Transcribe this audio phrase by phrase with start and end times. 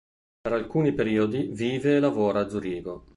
[0.41, 3.05] Per alcuni periodi vive e lavora a Zurigo.